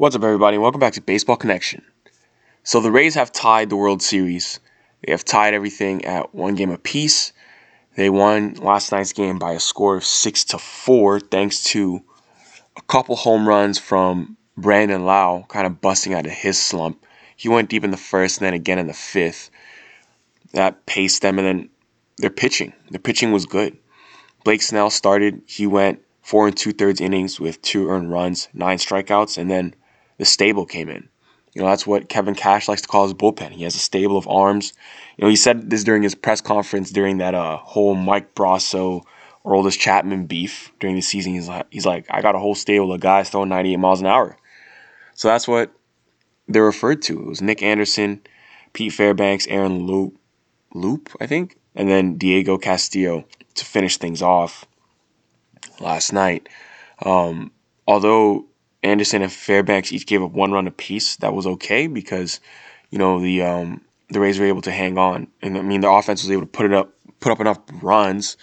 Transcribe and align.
What's 0.00 0.16
up, 0.16 0.24
everybody? 0.24 0.56
Welcome 0.56 0.80
back 0.80 0.94
to 0.94 1.02
Baseball 1.02 1.36
Connection. 1.36 1.82
So 2.62 2.80
the 2.80 2.90
Rays 2.90 3.14
have 3.16 3.32
tied 3.32 3.68
the 3.68 3.76
World 3.76 4.00
Series. 4.00 4.58
They 5.04 5.12
have 5.12 5.26
tied 5.26 5.52
everything 5.52 6.06
at 6.06 6.34
one 6.34 6.54
game 6.54 6.70
apiece. 6.70 7.34
They 7.96 8.08
won 8.08 8.54
last 8.54 8.92
night's 8.92 9.12
game 9.12 9.38
by 9.38 9.52
a 9.52 9.60
score 9.60 9.96
of 9.96 10.04
six 10.06 10.42
to 10.44 10.58
four, 10.58 11.20
thanks 11.20 11.62
to 11.64 12.00
a 12.78 12.80
couple 12.80 13.14
home 13.14 13.46
runs 13.46 13.78
from 13.78 14.38
Brandon 14.56 15.04
Lowe, 15.04 15.44
kind 15.48 15.66
of 15.66 15.82
busting 15.82 16.14
out 16.14 16.24
of 16.24 16.32
his 16.32 16.58
slump. 16.58 17.04
He 17.36 17.50
went 17.50 17.68
deep 17.68 17.84
in 17.84 17.90
the 17.90 17.98
first, 17.98 18.38
and 18.38 18.46
then 18.46 18.54
again 18.54 18.78
in 18.78 18.86
the 18.86 18.94
fifth. 18.94 19.50
That 20.54 20.86
paced 20.86 21.20
them, 21.20 21.38
and 21.38 21.46
then 21.46 21.68
their 22.16 22.30
pitching. 22.30 22.72
Their 22.90 23.00
pitching 23.00 23.32
was 23.32 23.44
good. 23.44 23.76
Blake 24.44 24.62
Snell 24.62 24.88
started. 24.88 25.42
He 25.44 25.66
went 25.66 26.00
four 26.22 26.48
and 26.48 26.56
two 26.56 26.72
thirds 26.72 27.02
innings 27.02 27.38
with 27.38 27.60
two 27.60 27.90
earned 27.90 28.10
runs, 28.10 28.48
nine 28.54 28.78
strikeouts, 28.78 29.36
and 29.36 29.50
then 29.50 29.74
the 30.20 30.26
stable 30.26 30.66
came 30.66 30.90
in. 30.90 31.08
You 31.54 31.62
know, 31.62 31.68
that's 31.68 31.86
what 31.86 32.10
Kevin 32.10 32.34
Cash 32.34 32.68
likes 32.68 32.82
to 32.82 32.88
call 32.88 33.04
his 33.04 33.14
bullpen. 33.14 33.52
He 33.52 33.64
has 33.64 33.74
a 33.74 33.78
stable 33.78 34.18
of 34.18 34.28
arms. 34.28 34.74
You 35.16 35.24
know, 35.24 35.30
he 35.30 35.34
said 35.34 35.70
this 35.70 35.82
during 35.82 36.02
his 36.02 36.14
press 36.14 36.42
conference 36.42 36.90
during 36.90 37.18
that 37.18 37.34
uh, 37.34 37.56
whole 37.56 37.94
Mike 37.94 38.34
Brosseau 38.34 39.02
Aroldis 39.46 39.78
Chapman 39.78 40.26
beef 40.26 40.70
during 40.78 40.94
the 40.94 41.02
season. 41.02 41.32
He's 41.32 41.48
like, 41.48 41.66
he's 41.70 41.86
like, 41.86 42.06
I 42.10 42.20
got 42.20 42.34
a 42.34 42.38
whole 42.38 42.54
stable 42.54 42.92
of 42.92 43.00
guys 43.00 43.30
throwing 43.30 43.48
98 43.48 43.76
miles 43.78 44.00
an 44.00 44.06
hour. 44.06 44.36
So 45.14 45.28
that's 45.28 45.48
what 45.48 45.72
they're 46.46 46.62
referred 46.62 47.00
to. 47.02 47.18
It 47.18 47.26
was 47.26 47.42
Nick 47.42 47.62
Anderson, 47.62 48.20
Pete 48.74 48.92
Fairbanks, 48.92 49.46
Aaron 49.46 49.86
Loup, 49.86 50.16
Loup, 50.74 51.08
I 51.18 51.26
think, 51.26 51.56
and 51.74 51.88
then 51.88 52.18
Diego 52.18 52.58
Castillo 52.58 53.24
to 53.54 53.64
finish 53.64 53.96
things 53.96 54.20
off 54.20 54.66
last 55.80 56.12
night. 56.12 56.48
Um, 57.04 57.52
although 57.86 58.44
Anderson 58.82 59.22
and 59.22 59.32
Fairbanks 59.32 59.92
each 59.92 60.06
gave 60.06 60.22
up 60.22 60.32
one 60.32 60.52
run 60.52 60.66
apiece. 60.66 61.16
That 61.16 61.34
was 61.34 61.46
okay 61.46 61.86
because, 61.86 62.40
you 62.90 62.98
know, 62.98 63.20
the 63.20 63.42
um, 63.42 63.82
the 64.08 64.20
Rays 64.20 64.38
were 64.38 64.46
able 64.46 64.62
to 64.62 64.72
hang 64.72 64.98
on, 64.98 65.28
and 65.42 65.56
I 65.56 65.62
mean 65.62 65.80
the 65.80 65.90
offense 65.90 66.22
was 66.22 66.30
able 66.30 66.42
to 66.42 66.46
put 66.46 66.66
it 66.66 66.72
up, 66.72 66.92
put 67.20 67.32
up 67.32 67.40
enough 67.40 67.58
runs, 67.82 68.36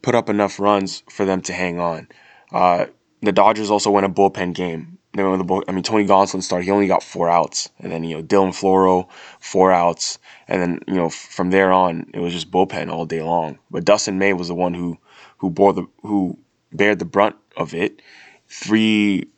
put 0.00 0.14
up 0.14 0.28
enough 0.28 0.58
runs 0.58 1.02
for 1.10 1.24
them 1.24 1.40
to 1.42 1.52
hang 1.52 1.78
on. 1.78 2.08
Uh, 2.50 2.86
the 3.20 3.32
Dodgers 3.32 3.70
also 3.70 3.90
won 3.90 4.04
a 4.04 4.08
bullpen 4.08 4.54
game. 4.54 4.98
They 5.14 5.22
went 5.22 5.32
with 5.32 5.40
the 5.40 5.44
bull, 5.44 5.64
I 5.68 5.72
mean, 5.72 5.82
Tony 5.82 6.06
Gonsolin 6.06 6.42
started. 6.42 6.64
He 6.64 6.70
only 6.70 6.86
got 6.86 7.02
four 7.02 7.28
outs, 7.28 7.68
and 7.78 7.92
then 7.92 8.02
you 8.04 8.16
know 8.16 8.22
Dylan 8.22 8.48
Floro 8.48 9.08
four 9.40 9.70
outs, 9.70 10.18
and 10.48 10.62
then 10.62 10.80
you 10.86 10.94
know 10.94 11.10
from 11.10 11.50
there 11.50 11.70
on 11.72 12.06
it 12.14 12.20
was 12.20 12.32
just 12.32 12.50
bullpen 12.50 12.90
all 12.90 13.04
day 13.04 13.22
long. 13.22 13.58
But 13.70 13.84
Dustin 13.84 14.18
May 14.18 14.32
was 14.32 14.48
the 14.48 14.54
one 14.54 14.72
who 14.72 14.96
who 15.38 15.50
bore 15.50 15.74
the 15.74 15.86
who 16.02 16.38
bared 16.72 16.98
the 16.98 17.04
brunt 17.04 17.36
of 17.56 17.74
it. 17.74 18.00
Three 18.48 19.28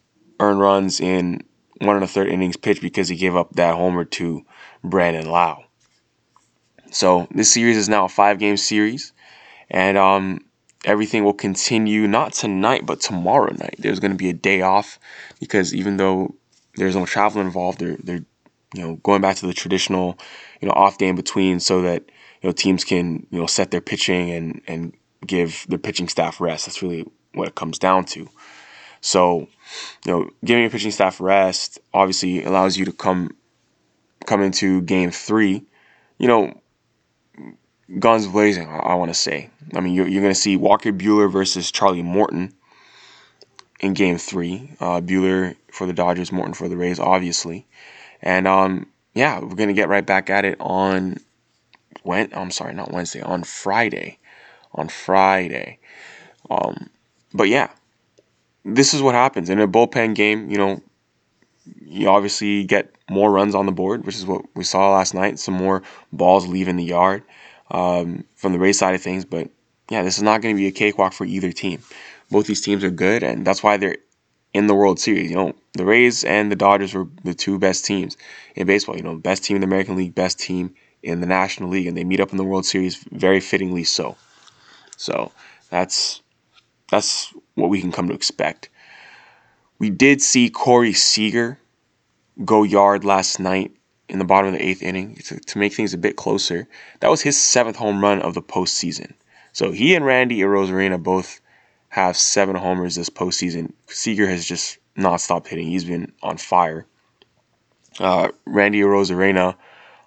earned 0.41 0.61
runs 0.61 1.01
in 1.01 1.43
one 1.81 1.97
and 1.97 2.05
a 2.05 2.09
third 2.09 2.29
innings 2.29 2.57
pitch 2.57 2.81
because 2.81 3.09
he 3.09 3.17
gave 3.17 3.37
up 3.37 3.53
that 3.55 3.75
homer 3.75 4.05
to 4.05 4.45
Brandon 4.83 5.29
Lowe. 5.29 5.65
So 6.91 7.27
this 7.33 7.53
series 7.53 7.77
is 7.77 7.89
now 7.89 8.05
a 8.05 8.09
five 8.09 8.39
game 8.39 8.57
series, 8.57 9.13
and 9.69 9.99
um, 9.99 10.41
everything 10.85 11.25
will 11.25 11.35
continue 11.35 12.07
not 12.07 12.33
tonight 12.33 12.87
but 12.87 13.01
tomorrow 13.01 13.53
night. 13.53 13.77
There's 13.79 14.01
going 14.01 14.13
to 14.13 14.17
be 14.17 14.31
a 14.31 14.35
day 14.35 14.61
off 14.61 14.99
because 15.41 15.75
even 15.75 15.97
though 15.97 16.35
there's 16.77 16.97
no 16.97 17.07
travel 17.07 17.41
involved, 17.41 17.81
they're 17.81 17.97
they're 18.03 18.25
you 18.75 18.83
know 18.83 18.97
going 19.03 19.21
back 19.21 19.37
to 19.37 19.47
the 19.47 19.55
traditional 19.55 20.19
you 20.61 20.69
know 20.69 20.75
off 20.75 20.98
day 20.98 21.09
in 21.09 21.17
between 21.17 21.61
so 21.61 21.83
that 21.83 22.05
you 22.43 22.48
know 22.48 22.53
teams 22.53 22.85
can 22.85 23.27
you 23.31 23.41
know 23.41 23.47
set 23.47 23.71
their 23.71 23.81
pitching 23.81 24.31
and 24.31 24.61
and 24.69 24.95
give 25.27 25.67
their 25.69 25.79
pitching 25.79 26.09
staff 26.09 26.41
rest. 26.41 26.67
That's 26.67 26.83
really 26.83 27.05
what 27.33 27.48
it 27.48 27.55
comes 27.55 27.79
down 27.79 28.05
to. 28.07 28.29
So, 29.05 29.49
you 30.07 30.13
know, 30.13 30.31
giving 30.47 30.63
your 30.63 30.71
pitching 30.71 30.91
staff 30.91 31.21
rest 31.21 31.79
obviously 31.93 32.43
allows 32.43 32.79
you 32.79 32.87
to 32.87 32.93
come 32.93 33.37
come 34.25 34.41
into 34.41 34.81
game 34.81 35.11
three, 35.11 35.63
you 36.17 36.27
know, 36.27 36.59
guns 37.99 38.27
blazing, 38.27 38.67
I, 38.67 38.79
I 38.79 38.95
want 38.95 39.11
to 39.11 39.14
say. 39.14 39.51
I 39.75 39.81
mean, 39.81 39.93
you're, 39.93 40.09
you're 40.09 40.23
going 40.23 40.33
to 40.33 40.41
see 40.41 40.57
Walker 40.57 40.91
Buehler 40.91 41.31
versus 41.31 41.70
Charlie 41.70 42.03
Morton 42.03 42.55
in 43.79 43.93
game 43.93 44.17
three. 44.17 44.70
Uh, 44.81 45.03
Buehler 45.03 45.55
for 45.70 45.87
the 45.87 45.93
Dodgers, 45.93 46.33
Morton 46.33 46.55
for 46.55 46.70
the 46.70 46.77
Rays, 46.79 46.98
obviously. 46.98 47.67
And, 48.23 48.48
um, 48.48 48.87
yeah, 49.13 49.39
we're 49.39 49.55
going 49.55 49.69
to 49.69 49.75
get 49.75 49.91
right 49.91 50.07
back 50.07 50.31
at 50.31 50.47
it 50.47 50.57
on 50.61 51.19
when 52.05 52.31
I'm 52.33 52.51
sorry, 52.51 52.73
not 52.73 52.91
Wednesday, 52.91 53.20
on 53.20 53.45
Friday. 53.45 54.19
On 54.75 54.89
Friday. 54.89 55.79
Um, 56.48 56.89
but 57.35 57.51
yeah, 57.51 57.69
this 58.64 58.95
is 58.95 59.02
what 59.02 59.14
happens 59.14 59.51
in 59.51 59.61
a 59.61 59.69
bullpen 59.69 60.14
game. 60.14 60.51
You 60.51 60.58
know, 60.58 60.83
you 61.80 62.08
obviously 62.08 62.64
get 62.64 62.95
more 63.11 63.30
runs 63.30 63.55
on 63.55 63.67
the 63.67 63.73
board, 63.73 64.07
which 64.07 64.17
is 64.17 64.27
what 64.27 64.45
we 64.55 64.64
saw 64.64 64.92
last 64.92 65.14
night. 65.14 65.39
Some 65.39 65.55
more 65.55 65.83
balls 66.13 66.47
leaving 66.47 66.77
the 66.77 66.85
yard 66.85 67.23
um, 67.70 68.25
from 68.36 68.52
the 68.52 68.58
Rays 68.58 68.79
side 68.79 68.95
of 68.95 69.02
things. 69.02 69.25
But 69.25 69.51
yeah, 69.91 70.02
this 70.02 70.17
is 70.17 70.23
not 70.23 70.41
going 70.41 70.55
to 70.55 70.58
be 70.58 70.67
a 70.67 70.73
cakewalk 70.73 71.13
for 71.13 71.25
either 71.25 71.52
team. 71.52 71.83
Both 72.30 72.47
these 72.47 72.61
teams 72.61 72.83
are 72.85 72.91
good, 72.91 73.23
and 73.23 73.47
that's 73.47 73.63
why 73.63 73.77
they're 73.77 73.98
in 74.55 74.67
the 74.67 74.75
World 74.75 74.98
Series. 74.98 75.31
You 75.31 75.36
know, 75.36 75.52
the 75.75 75.85
Rays 75.85 76.25
and 76.25 76.51
the 76.51 76.57
Dodgers 76.57 76.95
were 76.95 77.07
the 77.23 77.35
two 77.35 77.58
best 77.58 77.85
teams 77.85 78.17
in 78.55 78.67
baseball. 78.67 78.96
You 78.96 79.02
know, 79.02 79.17
best 79.17 79.45
team 79.45 79.57
in 79.57 79.61
the 79.61 79.67
American 79.67 79.96
League, 79.96 80.14
best 80.14 80.39
team 80.39 80.75
in 81.02 81.20
the 81.20 81.27
National 81.27 81.69
League, 81.69 81.86
and 81.86 81.96
they 81.96 82.05
meet 82.05 82.20
up 82.20 82.31
in 82.31 82.39
the 82.39 82.45
World 82.45 82.64
Series 82.64 82.96
very 83.13 83.41
fittingly 83.41 83.85
so. 83.85 84.17
So 84.96 85.33
that's 85.70 86.23
that's 86.91 87.35
what 87.55 87.70
we 87.70 87.81
can 87.81 87.92
come 87.92 88.09
to 88.09 88.15
expect. 88.15 88.69
We 89.79 89.91
did 89.91 90.23
see 90.23 90.51
Corey 90.51 90.92
Seager 90.92 91.59
go 92.45 92.63
yard 92.63 93.05
last 93.05 93.39
night 93.39 93.73
in 94.09 94.19
the 94.19 94.25
bottom 94.25 94.53
of 94.53 94.59
the 94.59 94.67
eighth 94.67 94.83
inning 94.83 95.17
to, 95.17 95.39
to 95.39 95.59
make 95.59 95.73
things 95.73 95.95
a 95.95 95.98
bit 95.98 96.17
closer. 96.17 96.69
That 97.01 97.11
was 97.11 97.23
his 97.23 97.41
seventh 97.41 97.77
home 97.77 98.03
run 98.03 98.20
of 98.23 98.35
the 98.35 98.43
postseason. 98.43 99.13
So 99.53 99.70
he 99.70 99.95
and 99.95 100.05
Randy 100.05 100.41
Arozarena 100.41 101.03
both 101.03 101.41
have 101.89 102.17
seven 102.17 102.57
homers 102.57 102.97
this 102.97 103.11
postseason. 103.11 103.73
Seager 103.87 104.27
has 104.27 104.45
just 104.45 104.79
not 104.97 105.20
stopped 105.20 105.48
hitting. 105.48 105.69
He's 105.69 105.85
been 105.85 106.13
on 106.23 106.37
fire. 106.37 106.87
Uh, 108.01 108.29
Randy 108.45 108.81
Arozarena 108.81 109.55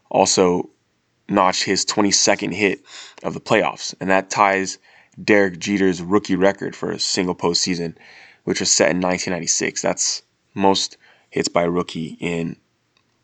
also 0.09 0.69
notched 1.29 1.63
his 1.63 1.85
22nd 1.85 2.53
hit 2.53 2.81
of 3.23 3.33
the 3.33 3.39
playoffs, 3.39 3.95
and 3.99 4.09
that 4.09 4.29
ties 4.29 4.77
Derek 5.21 5.59
Jeter's 5.59 6.01
rookie 6.01 6.35
record 6.35 6.75
for 6.75 6.91
a 6.91 6.99
single 6.99 7.35
postseason, 7.35 7.95
which 8.43 8.59
was 8.59 8.71
set 8.71 8.91
in 8.91 8.97
1996. 8.97 9.81
That's 9.81 10.23
most 10.53 10.97
hits 11.29 11.47
by 11.47 11.63
a 11.63 11.69
rookie 11.69 12.17
in 12.19 12.57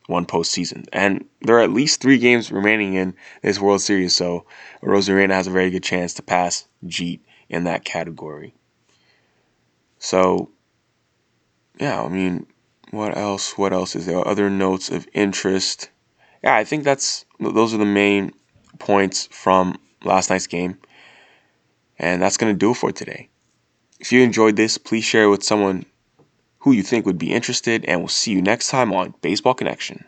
one 0.08 0.26
postseason. 0.26 0.88
And 0.92 1.26
there 1.42 1.58
are 1.58 1.64
at 1.64 1.72
least 1.72 2.02
three 2.02 2.18
games 2.18 2.52
remaining 2.52 2.96
in 2.96 3.14
this 3.42 3.60
World 3.60 3.82
Series, 3.82 4.16
so 4.16 4.46
Arozarena 4.82 5.32
has 5.32 5.48
a 5.48 5.52
very 5.52 5.70
good 5.70 5.84
chance 5.84 6.14
to 6.16 6.24
pass 6.24 6.68
Jeet 6.86 7.22
in 7.50 7.64
that 7.66 7.86
category. 7.86 8.54
So, 10.00 10.50
yeah, 11.80 12.04
I 12.04 12.10
mean, 12.10 12.46
what 12.92 13.18
else? 13.18 13.58
What 13.58 13.74
else 13.74 13.96
is 13.96 14.06
there? 14.06 14.28
Other 14.28 14.50
notes 14.50 14.90
of 14.90 15.08
interest? 15.14 15.90
Yeah, 16.44 16.56
I 16.56 16.64
think 16.64 16.84
that's 16.84 17.26
those 17.40 17.74
are 17.74 17.78
the 17.78 17.86
main 17.86 18.34
points 18.80 19.28
from 19.32 19.80
last 20.04 20.30
night's 20.30 20.48
game. 20.48 20.78
And 22.00 22.22
that's 22.22 22.38
going 22.38 22.54
to 22.54 22.58
do 22.58 22.72
it 22.72 22.78
for 22.78 22.92
today. 22.92 23.30
If 24.00 24.12
you 24.12 24.22
enjoyed 24.22 24.56
this, 24.56 24.78
please 24.78 25.04
share 25.04 25.24
it 25.24 25.30
with 25.30 25.44
someone 25.44 25.86
who 26.60 26.72
you 26.72 26.84
think 26.84 27.06
would 27.06 27.18
be 27.18 27.34
interested, 27.34 27.86
and 27.86 28.00
we'll 28.00 28.08
see 28.08 28.32
you 28.32 28.42
next 28.42 28.70
time 28.70 28.94
on 28.94 29.14
Baseball 29.22 29.54
Connection. 29.54 30.06